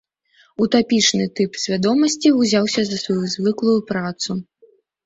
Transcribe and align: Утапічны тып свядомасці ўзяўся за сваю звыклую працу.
Утапічны 0.63 1.27
тып 1.39 1.51
свядомасці 1.65 2.35
ўзяўся 2.41 2.81
за 2.89 2.97
сваю 3.05 3.23
звыклую 3.37 3.79
працу. 3.95 4.31